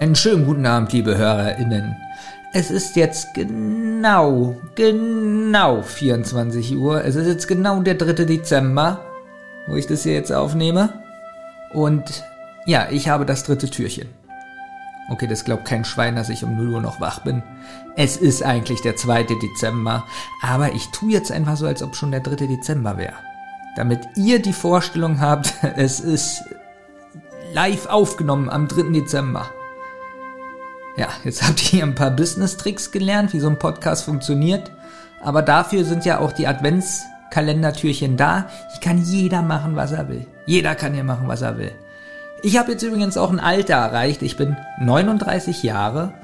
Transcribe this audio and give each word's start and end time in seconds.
Einen 0.00 0.14
schönen 0.14 0.46
guten 0.46 0.64
Abend, 0.64 0.94
liebe 0.94 1.18
HörerInnen. 1.18 1.94
Es 2.54 2.70
ist 2.70 2.96
jetzt 2.96 3.34
genau, 3.34 4.56
genau 4.74 5.82
24 5.82 6.74
Uhr. 6.74 7.04
Es 7.04 7.16
ist 7.16 7.26
jetzt 7.26 7.46
genau 7.46 7.82
der 7.82 7.96
3. 7.96 8.24
Dezember, 8.24 9.04
wo 9.66 9.76
ich 9.76 9.86
das 9.86 10.04
hier 10.04 10.14
jetzt 10.14 10.32
aufnehme. 10.32 11.02
Und 11.74 12.24
ja, 12.64 12.88
ich 12.90 13.10
habe 13.10 13.26
das 13.26 13.44
dritte 13.44 13.68
Türchen. 13.68 14.08
Okay, 15.10 15.26
das 15.26 15.44
glaubt 15.44 15.66
kein 15.66 15.84
Schwein, 15.84 16.16
dass 16.16 16.30
ich 16.30 16.44
um 16.44 16.56
0 16.56 16.76
Uhr 16.76 16.80
noch 16.80 16.98
wach 17.02 17.18
bin. 17.18 17.42
Es 17.94 18.16
ist 18.16 18.42
eigentlich 18.42 18.80
der 18.80 18.96
2. 18.96 19.24
Dezember, 19.24 20.06
aber 20.40 20.72
ich 20.72 20.86
tue 20.92 21.12
jetzt 21.12 21.30
einfach 21.30 21.58
so, 21.58 21.66
als 21.66 21.82
ob 21.82 21.94
schon 21.94 22.10
der 22.10 22.20
3. 22.20 22.46
Dezember 22.46 22.96
wäre. 22.96 23.16
Damit 23.76 24.00
ihr 24.16 24.40
die 24.40 24.54
Vorstellung 24.54 25.20
habt, 25.20 25.52
es 25.76 26.00
ist 26.00 26.42
live 27.52 27.84
aufgenommen 27.84 28.48
am 28.48 28.66
3. 28.66 28.94
Dezember. 28.94 29.50
Ja, 30.96 31.08
jetzt 31.24 31.42
habt 31.48 31.72
ihr 31.72 31.82
ein 31.82 31.94
paar 31.94 32.10
Business-Tricks 32.10 32.90
gelernt, 32.90 33.32
wie 33.32 33.40
so 33.40 33.48
ein 33.48 33.58
Podcast 33.58 34.04
funktioniert. 34.04 34.70
Aber 35.22 35.42
dafür 35.42 35.84
sind 35.84 36.04
ja 36.04 36.18
auch 36.18 36.32
die 36.32 36.46
Adventskalendertürchen 36.46 38.16
da. 38.16 38.48
Hier 38.72 38.80
kann 38.80 39.02
jeder 39.02 39.42
machen, 39.42 39.76
was 39.76 39.92
er 39.92 40.08
will. 40.08 40.26
Jeder 40.46 40.74
kann 40.74 40.94
hier 40.94 41.04
machen, 41.04 41.28
was 41.28 41.42
er 41.42 41.58
will. 41.58 41.72
Ich 42.42 42.56
habe 42.56 42.72
jetzt 42.72 42.82
übrigens 42.82 43.18
auch 43.18 43.30
ein 43.30 43.40
Alter 43.40 43.74
erreicht. 43.74 44.22
Ich 44.22 44.36
bin 44.36 44.56
39 44.80 45.62
Jahre, 45.62 46.14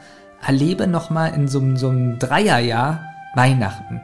erlebe 0.45 0.87
nochmal 0.87 1.35
in 1.35 1.47
so, 1.47 1.77
so 1.77 1.91
einem 1.91 2.19
Dreierjahr 2.19 3.05
Weihnachten. 3.35 4.01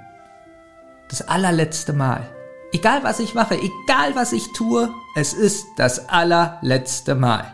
Das 1.09 1.27
allerletzte 1.27 1.95
Mal. 1.95 2.29
Egal 2.73 3.03
was 3.03 3.19
ich 3.19 3.35
mache, 3.35 3.55
egal 3.55 4.15
was 4.15 4.33
ich 4.33 4.45
tue, 4.55 4.91
es 5.15 5.33
ist 5.33 5.67
das 5.77 6.09
allerletzte 6.09 7.15
Mal. 7.15 7.45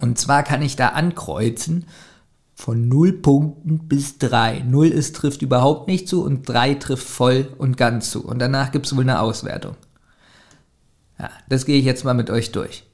Und 0.00 0.18
zwar 0.18 0.42
kann 0.42 0.60
ich 0.60 0.76
da 0.76 0.88
ankreuzen 0.88 1.86
von 2.54 2.88
0 2.88 3.14
Punkten 3.14 3.88
bis 3.88 4.18
3. 4.18 4.64
0 4.66 4.88
ist 4.88 5.16
trifft 5.16 5.40
überhaupt 5.40 5.88
nicht 5.88 6.08
zu 6.08 6.22
und 6.22 6.46
3 6.46 6.74
trifft 6.74 7.06
voll 7.06 7.48
und 7.56 7.78
ganz 7.78 8.10
zu. 8.10 8.22
Und 8.22 8.38
danach 8.38 8.70
gibt 8.70 8.84
es 8.84 8.94
wohl 8.94 9.02
eine 9.02 9.20
Auswertung. 9.20 9.76
Ja, 11.18 11.30
das 11.48 11.64
gehe 11.64 11.78
ich 11.78 11.86
jetzt 11.86 12.04
mal 12.04 12.12
mit 12.12 12.28
euch 12.28 12.52
durch. 12.52 12.85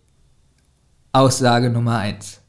Aussage 1.13 1.71
Nummer 1.71 1.99
eins. 1.99 2.41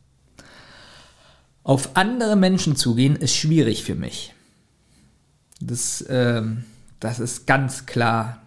Auf 1.63 1.95
andere 1.95 2.35
Menschen 2.35 2.75
zugehen 2.75 3.15
ist 3.15 3.35
schwierig 3.35 3.83
für 3.83 3.95
mich. 3.95 4.33
Das, 5.59 6.03
ähm, 6.09 6.65
das 6.99 7.19
ist 7.19 7.47
ganz 7.47 7.85
klar. 7.85 8.41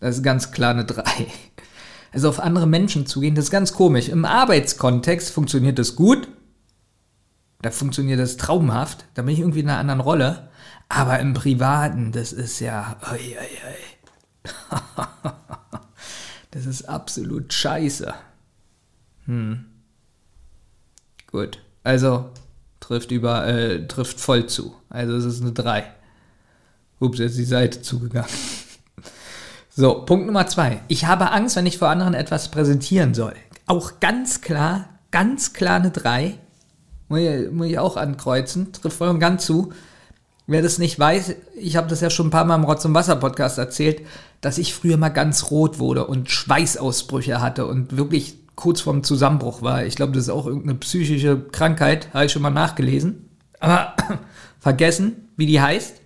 Das 0.00 0.16
ist 0.16 0.22
ganz 0.22 0.50
klar 0.50 0.70
eine 0.70 0.84
3. 0.84 1.02
Also 2.12 2.28
auf 2.28 2.40
andere 2.40 2.66
Menschen 2.66 3.06
zugehen, 3.06 3.34
das 3.34 3.46
ist 3.46 3.50
ganz 3.50 3.72
komisch. 3.72 4.08
Im 4.08 4.24
Arbeitskontext 4.24 5.30
funktioniert 5.30 5.78
das 5.78 5.94
gut. 5.94 6.28
Da 7.62 7.70
funktioniert 7.70 8.18
das 8.18 8.36
traumhaft. 8.36 9.04
Da 9.14 9.22
bin 9.22 9.34
ich 9.34 9.40
irgendwie 9.40 9.60
in 9.60 9.68
einer 9.68 9.78
anderen 9.78 10.00
Rolle. 10.00 10.48
Aber 10.88 11.20
im 11.20 11.34
Privaten, 11.34 12.10
das 12.10 12.32
ist 12.32 12.58
ja. 12.58 12.96
Oi, 13.12 13.36
oi, 13.38 14.50
oi. 14.78 15.30
das 16.50 16.66
ist 16.66 16.88
absolut 16.88 17.52
scheiße. 17.52 18.12
Hm. 19.30 19.64
Gut. 21.30 21.60
Also 21.84 22.30
trifft 22.80 23.12
über, 23.12 23.46
äh, 23.46 23.86
trifft 23.86 24.18
voll 24.18 24.46
zu. 24.46 24.74
Also 24.88 25.14
es 25.14 25.24
ist 25.24 25.40
eine 25.40 25.52
3. 25.52 25.84
Ups, 26.98 27.18
jetzt 27.20 27.32
ist 27.32 27.38
die 27.38 27.44
Seite 27.44 27.80
zugegangen. 27.80 28.30
So, 29.72 30.04
Punkt 30.04 30.26
Nummer 30.26 30.48
2. 30.48 30.82
Ich 30.88 31.06
habe 31.06 31.30
Angst, 31.30 31.54
wenn 31.54 31.64
ich 31.64 31.78
vor 31.78 31.88
anderen 31.88 32.12
etwas 32.12 32.50
präsentieren 32.50 33.14
soll. 33.14 33.34
Auch 33.66 34.00
ganz 34.00 34.40
klar, 34.40 34.88
ganz 35.12 35.52
klar 35.52 35.76
eine 35.76 35.92
3. 35.92 36.34
Muss 37.08 37.20
ich, 37.20 37.50
muss 37.52 37.68
ich 37.68 37.78
auch 37.78 37.96
ankreuzen. 37.96 38.72
Trifft 38.72 38.96
voll 38.96 39.08
und 39.08 39.20
ganz 39.20 39.46
zu. 39.46 39.72
Wer 40.48 40.60
das 40.60 40.78
nicht 40.78 40.98
weiß, 40.98 41.36
ich 41.56 41.76
habe 41.76 41.88
das 41.88 42.00
ja 42.00 42.10
schon 42.10 42.26
ein 42.26 42.30
paar 42.30 42.44
Mal 42.44 42.56
im 42.56 42.64
Rotz- 42.64 42.84
und 42.84 42.92
Wasser-Podcast 42.92 43.58
erzählt, 43.58 44.02
dass 44.40 44.58
ich 44.58 44.74
früher 44.74 44.96
mal 44.96 45.10
ganz 45.10 45.52
rot 45.52 45.78
wurde 45.78 46.06
und 46.08 46.28
Schweißausbrüche 46.28 47.40
hatte 47.40 47.66
und 47.66 47.96
wirklich 47.96 48.39
kurz 48.60 48.82
vorm 48.82 49.02
Zusammenbruch 49.02 49.62
war. 49.62 49.84
Ich 49.86 49.96
glaube, 49.96 50.12
das 50.12 50.24
ist 50.24 50.28
auch 50.28 50.46
irgendeine 50.46 50.76
psychische 50.76 51.40
Krankheit, 51.50 52.12
habe 52.12 52.26
ich 52.26 52.32
schon 52.32 52.42
mal 52.42 52.50
nachgelesen. 52.50 53.30
Aber 53.58 53.96
vergessen, 54.60 55.28
wie 55.36 55.46
die 55.46 55.60
heißt. 55.60 56.00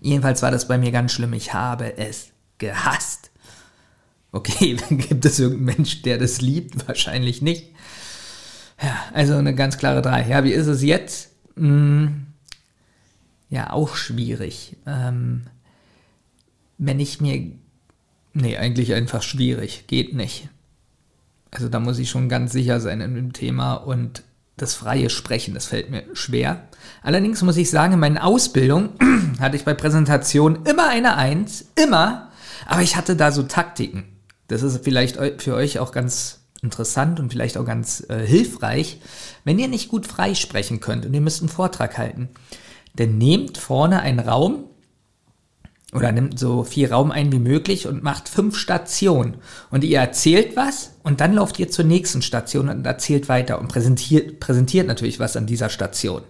Jedenfalls 0.00 0.42
war 0.42 0.50
das 0.50 0.68
bei 0.68 0.76
mir 0.76 0.90
ganz 0.90 1.12
schlimm. 1.12 1.32
Ich 1.32 1.54
habe 1.54 1.96
es 1.96 2.30
gehasst. 2.58 3.30
Okay, 4.32 4.76
gibt 4.90 5.24
es 5.24 5.38
irgendeinen 5.38 5.76
Mensch, 5.76 6.02
der 6.02 6.18
das 6.18 6.40
liebt? 6.40 6.88
Wahrscheinlich 6.88 7.40
nicht. 7.40 7.70
Ja, 8.82 8.96
also 9.12 9.34
eine 9.34 9.54
ganz 9.54 9.78
klare 9.78 10.02
3. 10.02 10.28
Ja, 10.28 10.42
wie 10.42 10.52
ist 10.52 10.66
es 10.66 10.82
jetzt? 10.82 11.30
Hm, 11.56 12.26
ja, 13.48 13.70
auch 13.70 13.94
schwierig. 13.94 14.76
Ähm, 14.86 15.46
wenn 16.78 16.98
ich 16.98 17.20
mir. 17.20 17.52
Nee, 18.32 18.56
eigentlich 18.56 18.92
einfach 18.94 19.22
schwierig. 19.22 19.84
Geht 19.86 20.12
nicht. 20.14 20.48
Also 21.54 21.68
da 21.68 21.80
muss 21.80 21.98
ich 21.98 22.10
schon 22.10 22.28
ganz 22.28 22.52
sicher 22.52 22.80
sein 22.80 23.00
in 23.00 23.14
dem 23.14 23.32
Thema 23.32 23.74
und 23.74 24.22
das 24.56 24.74
freie 24.74 25.08
Sprechen, 25.08 25.54
das 25.54 25.66
fällt 25.66 25.90
mir 25.90 26.04
schwer. 26.12 26.68
Allerdings 27.02 27.42
muss 27.42 27.56
ich 27.56 27.70
sagen, 27.70 27.94
in 27.94 28.00
meiner 28.00 28.24
Ausbildung 28.24 28.90
hatte 29.40 29.56
ich 29.56 29.64
bei 29.64 29.74
Präsentationen 29.74 30.64
immer 30.66 30.88
eine 30.88 31.16
Eins, 31.16 31.66
immer, 31.76 32.30
aber 32.66 32.82
ich 32.82 32.96
hatte 32.96 33.16
da 33.16 33.32
so 33.32 33.44
Taktiken. 33.44 34.04
Das 34.48 34.62
ist 34.62 34.84
vielleicht 34.84 35.16
für 35.40 35.54
euch 35.54 35.78
auch 35.78 35.92
ganz 35.92 36.40
interessant 36.62 37.20
und 37.20 37.30
vielleicht 37.30 37.56
auch 37.56 37.64
ganz 37.64 38.04
äh, 38.08 38.26
hilfreich, 38.26 39.00
wenn 39.44 39.58
ihr 39.58 39.68
nicht 39.68 39.88
gut 39.88 40.06
frei 40.06 40.34
sprechen 40.34 40.80
könnt 40.80 41.06
und 41.06 41.14
ihr 41.14 41.20
müsst 41.20 41.40
einen 41.40 41.48
Vortrag 41.48 41.98
halten. 41.98 42.28
Denn 42.94 43.18
nehmt 43.18 43.58
vorne 43.58 44.00
einen 44.00 44.20
Raum, 44.20 44.64
oder 45.94 46.10
nimmt 46.12 46.38
so 46.38 46.64
viel 46.64 46.92
Raum 46.92 47.12
ein 47.12 47.30
wie 47.32 47.38
möglich 47.38 47.86
und 47.86 48.02
macht 48.02 48.28
fünf 48.28 48.58
Stationen. 48.58 49.36
Und 49.70 49.84
ihr 49.84 50.00
erzählt 50.00 50.56
was 50.56 50.94
und 51.04 51.20
dann 51.20 51.34
lauft 51.34 51.58
ihr 51.60 51.70
zur 51.70 51.84
nächsten 51.84 52.20
Station 52.20 52.68
und 52.68 52.84
erzählt 52.84 53.28
weiter 53.28 53.60
und 53.60 53.68
präsentiert, 53.68 54.40
präsentiert 54.40 54.88
natürlich 54.88 55.20
was 55.20 55.36
an 55.36 55.46
dieser 55.46 55.68
Station. 55.68 56.22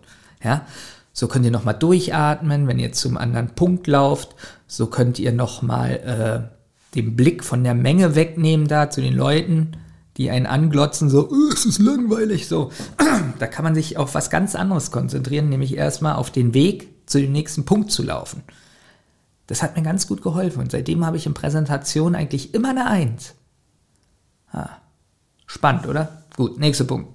Ja, 0.43 0.67
so 1.15 1.29
könnt 1.29 1.47
ihr 1.47 1.51
nochmal 1.51 1.75
durchatmen, 1.75 2.69
wenn 2.69 2.79
ihr 2.79 2.93
zum 2.93 3.17
anderen 3.17 3.55
Punkt 3.55 3.87
lauft. 3.87 4.35
So 4.67 4.87
könnt 4.87 5.19
ihr 5.19 5.33
nochmal 5.33 6.51
äh, 6.53 6.95
den 6.95 7.17
Blick 7.17 7.43
von 7.43 7.65
der 7.65 7.75
Menge 7.75 8.15
wegnehmen 8.15 8.69
da 8.69 8.91
zu 8.91 9.01
den 9.01 9.15
Leuten, 9.15 9.79
die 10.19 10.31
einen 10.31 10.47
anglotzen, 10.47 11.09
so, 11.09 11.29
oh, 11.31 11.53
es 11.53 11.65
ist 11.65 11.79
langweilig, 11.79 12.47
so. 12.49 12.71
da 13.39 13.47
kann 13.47 13.65
man 13.65 13.75
sich 13.75 13.97
auf 13.97 14.15
was 14.15 14.29
ganz 14.29 14.55
anderes 14.55 14.91
konzentrieren, 14.91 15.49
nämlich 15.49 15.77
erstmal 15.77 16.17
auf 16.17 16.31
den 16.31 16.53
Weg 16.53 16.89
zu 17.07 17.21
dem 17.21 17.33
nächsten 17.33 17.65
Punkt 17.65 17.91
zu 17.91 18.03
laufen. 18.03 18.43
Das 19.47 19.63
hat 19.63 19.77
mir 19.77 19.83
ganz 19.83 20.07
gut 20.07 20.23
geholfen 20.23 20.61
und 20.61 20.71
seitdem 20.71 21.05
habe 21.05 21.17
ich 21.17 21.27
in 21.27 21.35
Präsentationen 21.35 22.15
eigentlich 22.15 22.55
immer 22.55 22.71
eine 22.71 22.87
Eins. 22.87 23.35
Ah, 24.51 24.71
spannend, 25.47 25.87
oder? 25.87 26.25
Gut, 26.37 26.59
nächster 26.59 26.85
Punkt. 26.85 27.09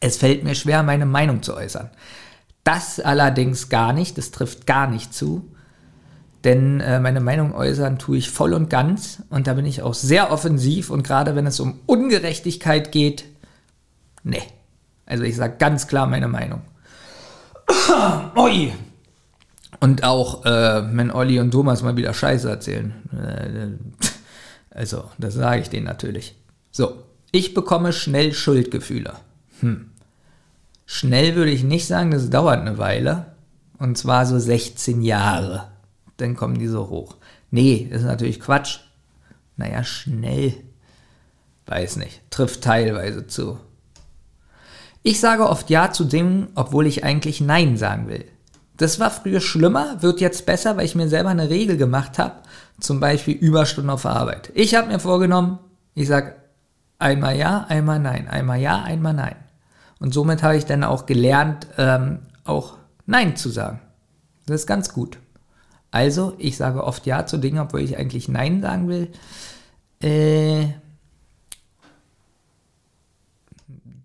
Es 0.00 0.16
fällt 0.16 0.44
mir 0.44 0.54
schwer, 0.54 0.82
meine 0.82 1.06
Meinung 1.06 1.42
zu 1.42 1.54
äußern. 1.54 1.90
Das 2.64 3.00
allerdings 3.00 3.68
gar 3.68 3.92
nicht, 3.92 4.18
das 4.18 4.30
trifft 4.30 4.66
gar 4.66 4.88
nicht 4.88 5.14
zu. 5.14 5.52
Denn 6.44 6.80
äh, 6.80 7.00
meine 7.00 7.20
Meinung 7.20 7.52
äußern 7.52 7.98
tue 7.98 8.18
ich 8.18 8.30
voll 8.30 8.52
und 8.52 8.70
ganz 8.70 9.22
und 9.28 9.46
da 9.46 9.54
bin 9.54 9.66
ich 9.66 9.82
auch 9.82 9.94
sehr 9.94 10.30
offensiv 10.30 10.90
und 10.90 11.02
gerade 11.02 11.34
wenn 11.34 11.46
es 11.46 11.58
um 11.58 11.80
Ungerechtigkeit 11.86 12.92
geht, 12.92 13.24
nee. 14.22 14.42
Also 15.04 15.24
ich 15.24 15.36
sage 15.36 15.56
ganz 15.58 15.88
klar 15.88 16.06
meine 16.06 16.28
Meinung. 16.28 16.62
Oi. 18.36 18.72
Und 19.80 20.02
auch, 20.04 20.44
äh, 20.44 20.96
wenn 20.96 21.10
Olli 21.10 21.38
und 21.38 21.52
Thomas 21.52 21.82
mal 21.82 21.96
wieder 21.96 22.12
Scheiße 22.12 22.48
erzählen. 22.48 22.94
Äh, 23.12 24.08
also, 24.70 25.04
das 25.18 25.34
sage 25.34 25.62
ich 25.62 25.70
denen 25.70 25.86
natürlich. 25.86 26.34
So, 26.70 27.04
ich 27.30 27.54
bekomme 27.54 27.92
schnell 27.92 28.32
Schuldgefühle. 28.32 29.14
Hm. 29.60 29.90
Schnell 30.86 31.36
würde 31.36 31.50
ich 31.50 31.64
nicht 31.64 31.86
sagen, 31.86 32.10
das 32.10 32.30
dauert 32.30 32.60
eine 32.60 32.78
Weile. 32.78 33.26
Und 33.78 33.96
zwar 33.96 34.26
so 34.26 34.38
16 34.38 35.02
Jahre. 35.02 35.68
Dann 36.16 36.34
kommen 36.34 36.58
die 36.58 36.66
so 36.66 36.88
hoch. 36.88 37.16
Nee, 37.50 37.88
ist 37.90 38.02
natürlich 38.02 38.40
Quatsch. 38.40 38.80
Naja, 39.56 39.84
schnell. 39.84 40.54
Weiß 41.66 41.96
nicht. 41.96 42.22
Trifft 42.30 42.62
teilweise 42.62 43.26
zu. 43.26 43.58
Ich 45.02 45.20
sage 45.20 45.48
oft 45.48 45.70
Ja 45.70 45.92
zu 45.92 46.04
Dingen, 46.04 46.48
obwohl 46.54 46.86
ich 46.86 47.04
eigentlich 47.04 47.40
Nein 47.40 47.76
sagen 47.76 48.08
will. 48.08 48.24
Das 48.78 48.98
war 49.00 49.10
früher 49.10 49.40
schlimmer, 49.40 50.02
wird 50.02 50.20
jetzt 50.20 50.46
besser, 50.46 50.76
weil 50.76 50.84
ich 50.84 50.94
mir 50.94 51.08
selber 51.08 51.28
eine 51.28 51.50
Regel 51.50 51.76
gemacht 51.76 52.18
habe. 52.18 52.36
Zum 52.80 53.00
Beispiel 53.00 53.34
Überstunden 53.34 53.90
auf 53.90 54.06
Arbeit. 54.06 54.50
Ich 54.54 54.74
habe 54.74 54.86
mir 54.86 55.00
vorgenommen, 55.00 55.58
ich 55.94 56.06
sage 56.06 56.36
einmal 56.98 57.36
Ja, 57.36 57.66
einmal 57.68 57.98
Nein. 57.98 58.28
Einmal 58.28 58.60
Ja, 58.60 58.82
einmal 58.82 59.14
Nein. 59.14 59.34
Und 59.98 60.14
somit 60.14 60.44
habe 60.44 60.56
ich 60.56 60.64
dann 60.64 60.84
auch 60.84 61.06
gelernt, 61.06 61.66
ähm, 61.76 62.20
auch 62.44 62.78
Nein 63.04 63.36
zu 63.36 63.50
sagen. 63.50 63.80
Das 64.46 64.60
ist 64.60 64.66
ganz 64.68 64.92
gut. 64.92 65.18
Also, 65.90 66.34
ich 66.38 66.56
sage 66.56 66.84
oft 66.84 67.04
Ja 67.04 67.26
zu 67.26 67.38
Dingen, 67.38 67.58
obwohl 67.58 67.80
ich 67.80 67.96
eigentlich 67.96 68.28
Nein 68.28 68.62
sagen 68.62 68.88
will. 68.88 69.08
Äh, 70.00 70.68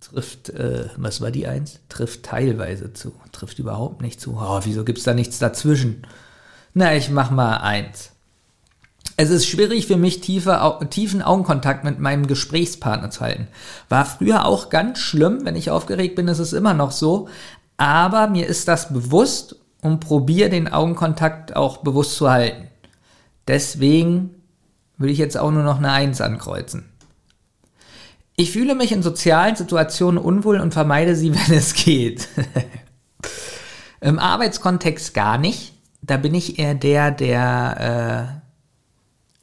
trifft, 0.03 0.50
äh, 0.50 0.89
was 0.97 1.21
war 1.21 1.31
die 1.31 1.47
eins? 1.47 1.79
Trifft 1.89 2.23
teilweise 2.23 2.94
zu. 2.94 3.13
Trifft 3.31 3.59
überhaupt 3.59 4.01
nicht 4.01 4.21
zu. 4.21 4.38
Oh, 4.39 4.59
wieso 4.63 4.83
gibt 4.83 5.00
es 5.00 5.03
da 5.03 5.13
nichts 5.13 5.39
dazwischen? 5.39 6.05
Na, 6.73 6.95
ich 6.95 7.09
mach 7.09 7.31
mal 7.31 7.57
eins. 7.57 8.11
Es 9.15 9.29
ist 9.29 9.45
schwierig 9.45 9.85
für 9.85 9.97
mich, 9.97 10.21
tiefe, 10.21 10.79
tiefen 10.89 11.21
Augenkontakt 11.21 11.83
mit 11.83 12.00
meinem 12.00 12.25
Gesprächspartner 12.25 13.11
zu 13.11 13.21
halten. 13.21 13.47
War 13.89 14.05
früher 14.05 14.45
auch 14.45 14.69
ganz 14.69 15.00
schlimm. 15.00 15.41
Wenn 15.44 15.55
ich 15.55 15.69
aufgeregt 15.69 16.15
bin, 16.15 16.27
ist 16.27 16.39
es 16.39 16.53
immer 16.53 16.73
noch 16.73 16.91
so. 16.91 17.27
Aber 17.77 18.27
mir 18.27 18.47
ist 18.47 18.67
das 18.67 18.91
bewusst 18.91 19.55
und 19.81 20.00
probiere 20.00 20.50
den 20.50 20.71
Augenkontakt 20.71 21.55
auch 21.55 21.77
bewusst 21.77 22.15
zu 22.15 22.31
halten. 22.31 22.69
Deswegen 23.47 24.35
würde 24.97 25.11
ich 25.11 25.19
jetzt 25.19 25.38
auch 25.38 25.51
nur 25.51 25.63
noch 25.63 25.77
eine 25.77 25.91
Eins 25.91 26.21
ankreuzen. 26.21 26.89
Ich 28.35 28.51
fühle 28.51 28.75
mich 28.75 28.91
in 28.91 29.03
sozialen 29.03 29.56
Situationen 29.56 30.18
unwohl 30.18 30.59
und 30.59 30.74
vermeide 30.74 31.15
sie, 31.15 31.33
wenn 31.35 31.57
es 31.57 31.74
geht. 31.74 32.27
Im 34.01 34.19
Arbeitskontext 34.19 35.13
gar 35.13 35.38
nicht. 35.38 35.74
Da 36.01 36.18
bin 36.18 36.33
ich 36.33 36.59
eher 36.59 36.75
der, 36.75 37.12
der 37.12 38.39
äh, 38.39 38.44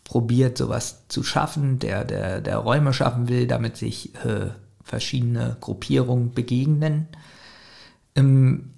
probiert, 0.04 0.58
sowas 0.58 1.04
zu 1.08 1.22
schaffen, 1.22 1.78
der, 1.78 2.04
der, 2.04 2.40
der 2.40 2.58
Räume 2.58 2.92
schaffen 2.92 3.28
will, 3.28 3.46
damit 3.46 3.76
sich 3.76 4.14
äh, 4.16 4.50
verschiedene 4.82 5.56
Gruppierungen 5.60 6.32
begegnen. 6.32 7.08
Im, 8.14 8.74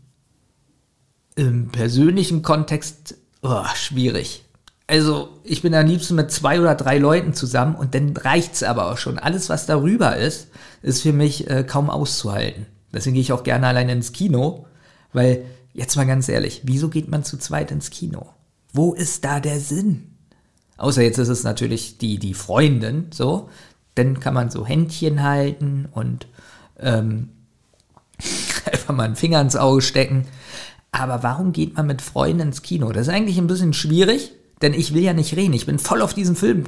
Im 1.35 1.69
persönlichen 1.71 2.43
Kontext 2.43 3.17
oh, 3.43 3.65
schwierig. 3.75 4.45
Also, 4.93 5.31
ich 5.43 5.63
bin 5.63 5.75
am 5.75 5.87
liebsten 5.87 6.17
mit 6.17 6.31
zwei 6.31 6.61
oder 6.61 6.75
drei 6.75 6.99
Leuten 6.99 7.33
zusammen 7.33 7.77
und 7.77 7.95
dann 7.95 8.15
reicht's 8.15 8.63
aber 8.63 8.93
auch 8.93 8.99
schon. 8.99 9.19
Alles, 9.19 9.49
was 9.49 9.65
darüber 9.65 10.19
ist, 10.19 10.49
ist 10.83 11.01
für 11.01 11.15
mich 11.15 11.49
äh, 11.49 11.65
kaum 11.65 11.89
auszuhalten. 11.89 12.67
Deswegen 12.93 13.15
gehe 13.15 13.23
ich 13.23 13.33
auch 13.33 13.43
gerne 13.43 13.69
alleine 13.69 13.93
ins 13.93 14.13
Kino, 14.13 14.67
weil, 15.15 15.47
jetzt 15.73 15.97
mal 15.97 16.05
ganz 16.05 16.29
ehrlich, 16.29 16.61
wieso 16.65 16.91
geht 16.91 17.09
man 17.09 17.25
zu 17.25 17.39
zweit 17.39 17.71
ins 17.71 17.89
Kino? 17.89 18.27
Wo 18.75 18.93
ist 18.93 19.25
da 19.25 19.41
der 19.41 19.61
Sinn? 19.61 20.11
Außer 20.77 21.01
jetzt 21.01 21.17
ist 21.17 21.29
es 21.29 21.43
natürlich 21.43 21.97
die, 21.97 22.19
die 22.19 22.35
Freundin, 22.35 23.07
so. 23.15 23.49
Dann 23.95 24.21
kann 24.21 24.35
man 24.35 24.51
so 24.51 24.67
Händchen 24.67 25.23
halten 25.23 25.89
und 25.91 26.27
ähm, 26.79 27.31
einfach 28.71 28.95
mal 28.95 29.05
einen 29.05 29.17
Finger 29.17 29.41
ins 29.41 29.57
Auge 29.57 29.81
stecken. 29.81 30.27
Aber 30.91 31.23
warum 31.23 31.53
geht 31.53 31.79
man 31.79 31.87
mit 31.87 32.03
Freunden 32.03 32.49
ins 32.49 32.61
Kino? 32.61 32.93
Das 32.93 33.09
ist 33.09 33.15
eigentlich 33.15 33.39
ein 33.39 33.47
bisschen 33.47 33.73
schwierig, 33.73 34.33
denn 34.63 34.75
ich 34.75 34.95
will 34.95 35.03
ja 35.03 35.13
nicht 35.13 35.37
reden. 35.37 35.53
Ich 35.53 35.67
bin 35.67 35.79
voll 35.79 36.03
auf 36.03 36.15
diesen 36.15 36.37
Film 36.37 36.65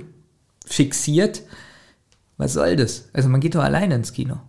fixiert. 0.66 1.42
Was 2.36 2.52
soll 2.54 2.76
das? 2.76 3.08
Also 3.12 3.28
man 3.28 3.40
geht 3.40 3.54
doch 3.54 3.62
alleine 3.62 3.94
ins 3.94 4.12
Kino. 4.12 4.40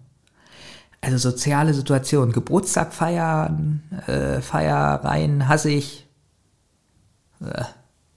Also 1.01 1.17
soziale 1.17 1.73
Situationen, 1.73 2.33
Geburtstag 2.33 2.93
feiern, 2.93 3.83
äh, 4.07 4.41
Feierreihen 4.41 5.47
hasse 5.47 5.69
ich. 5.69 6.07
Äh, 7.41 7.63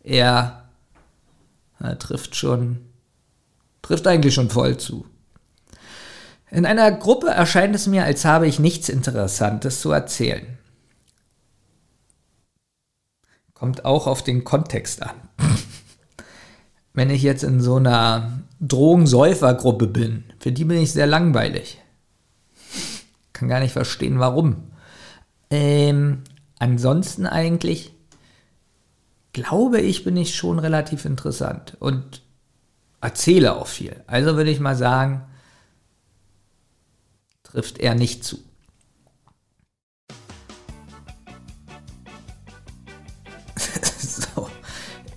eher 0.03 0.69
äh, 1.81 1.97
trifft 1.97 2.35
schon, 2.35 2.79
trifft 3.83 4.07
eigentlich 4.07 4.35
schon 4.35 4.49
voll 4.49 4.79
zu. 4.79 5.05
In 6.51 6.65
einer 6.65 6.91
Gruppe 6.93 7.29
erscheint 7.29 7.75
es 7.75 7.87
mir, 7.87 8.05
als 8.05 8.25
habe 8.25 8.47
ich 8.47 8.59
nichts 8.59 8.89
Interessantes 8.89 9.83
zu 9.83 9.93
erzählen. 9.93 10.58
Kommt 13.59 13.85
auch 13.85 14.07
auf 14.07 14.23
den 14.23 14.45
Kontext 14.45 15.03
an. 15.03 15.17
Wenn 16.93 17.11
ich 17.11 17.23
jetzt 17.23 17.43
in 17.45 17.61
so 17.61 17.77
einer 17.77 18.41
Drogensäufergruppe 18.61 19.87
bin, 19.87 20.25
für 20.39 20.53
die 20.53 20.65
bin 20.65 20.79
ich 20.79 20.93
sehr 20.93 21.07
langweilig. 21.07 21.81
Kann 23.33 23.49
gar 23.49 23.61
nicht 23.61 23.73
verstehen, 23.73 24.19
warum. 24.19 24.71
Ähm, 25.51 26.23
ansonsten 26.59 27.27
eigentlich 27.27 27.95
glaube 29.33 29.81
ich, 29.81 30.05
bin 30.05 30.17
ich 30.17 30.35
schon 30.35 30.59
relativ 30.59 31.05
interessant 31.05 31.77
und 31.81 32.23
erzähle 33.01 33.57
auch 33.57 33.67
viel. 33.67 34.03
Also 34.07 34.37
würde 34.37 34.51
ich 34.51 34.61
mal 34.61 34.77
sagen, 34.77 35.23
trifft 37.45 37.79
er 37.79 37.95
nicht 37.95 38.25
zu. 38.25 38.39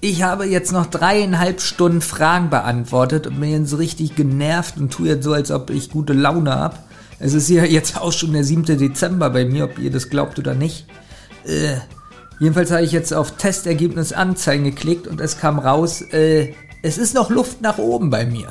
Ich 0.03 0.23
habe 0.23 0.45
jetzt 0.45 0.71
noch 0.71 0.87
dreieinhalb 0.87 1.61
Stunden 1.61 2.01
Fragen 2.01 2.49
beantwortet 2.49 3.27
und 3.27 3.39
bin 3.39 3.51
jetzt 3.51 3.77
richtig 3.77 4.15
genervt 4.15 4.77
und 4.77 4.91
tue 4.91 5.09
jetzt 5.09 5.23
so, 5.23 5.31
als 5.31 5.51
ob 5.51 5.69
ich 5.69 5.91
gute 5.91 6.13
Laune 6.13 6.55
habe. 6.55 6.77
Es 7.19 7.35
ist 7.35 7.47
ja 7.49 7.65
jetzt 7.65 8.01
auch 8.01 8.11
schon 8.11 8.33
der 8.33 8.43
7. 8.43 8.65
Dezember 8.79 9.29
bei 9.29 9.45
mir, 9.45 9.65
ob 9.65 9.77
ihr 9.77 9.91
das 9.91 10.09
glaubt 10.09 10.39
oder 10.39 10.55
nicht. 10.55 10.87
Äh, 11.45 11.75
jedenfalls 12.39 12.71
habe 12.71 12.81
ich 12.81 12.91
jetzt 12.91 13.13
auf 13.13 13.37
Testergebnis 13.37 14.11
anzeigen 14.11 14.63
geklickt 14.63 15.05
und 15.05 15.21
es 15.21 15.37
kam 15.37 15.59
raus, 15.59 16.01
äh, 16.01 16.55
es 16.81 16.97
ist 16.97 17.13
noch 17.13 17.29
Luft 17.29 17.61
nach 17.61 17.77
oben 17.77 18.09
bei 18.09 18.25
mir. 18.25 18.47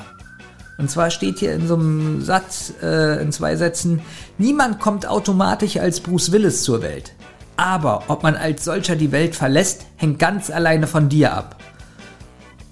Und 0.78 0.88
zwar 0.88 1.10
steht 1.10 1.40
hier 1.40 1.52
in 1.52 1.66
so 1.66 1.74
einem 1.74 2.22
Satz, 2.22 2.74
äh, 2.80 3.20
in 3.20 3.32
zwei 3.32 3.56
Sätzen, 3.56 4.02
niemand 4.38 4.78
kommt 4.78 5.04
automatisch 5.04 5.78
als 5.78 5.98
Bruce 5.98 6.30
Willis 6.30 6.62
zur 6.62 6.80
Welt. 6.80 7.12
Aber 7.60 8.04
ob 8.08 8.22
man 8.22 8.36
als 8.36 8.64
solcher 8.64 8.96
die 8.96 9.12
Welt 9.12 9.36
verlässt, 9.36 9.84
hängt 9.96 10.18
ganz 10.18 10.48
alleine 10.48 10.86
von 10.86 11.10
dir 11.10 11.34
ab. 11.34 11.56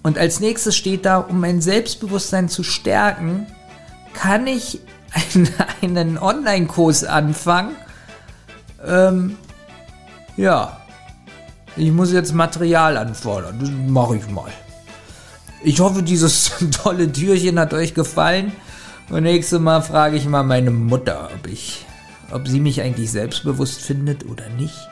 Und 0.03 0.17
als 0.17 0.41
nächstes 0.41 0.77
steht 0.77 1.05
da, 1.05 1.19
um 1.19 1.41
mein 1.41 1.61
Selbstbewusstsein 1.61 2.49
zu 2.49 2.63
stärken, 2.63 3.47
kann 4.15 4.47
ich 4.47 4.81
einen, 5.83 6.17
Online-Kurs 6.23 7.05
anfangen. 7.05 7.77
Ähm, 8.83 9.37
ja, 10.39 10.79
ich 11.77 11.93
muss 11.93 12.11
jetzt 12.11 12.33
Material 12.33 12.97
anfordern. 12.97 13.59
Das 13.61 13.69
mache 13.69 14.17
ich 14.17 14.31
mal. 14.31 14.51
Ich 15.63 15.81
hoffe, 15.81 16.03
dieses 16.03 16.51
tolle 16.83 17.13
Türchen 17.13 17.61
hat 17.61 17.75
euch 17.75 17.93
gefallen. 17.93 18.53
Und 19.11 19.25
nächstes 19.25 19.61
Mal 19.61 19.83
frage 19.83 20.17
ich 20.17 20.25
mal 20.25 20.45
meine 20.45 20.71
Mutter, 20.71 21.29
ob 21.35 21.47
ich 21.47 21.85
ob 22.31 22.47
sie 22.47 22.61
mich 22.61 22.81
eigentlich 22.81 23.11
selbstbewusst 23.11 23.81
findet 23.81 24.27
oder 24.27 24.49
nicht? 24.51 24.89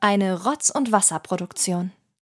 Eine 0.00 0.44
Rotz- 0.44 0.70
und 0.70 0.92
Wasserproduktion. 0.92 1.90